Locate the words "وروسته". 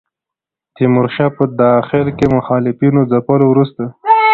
3.49-3.83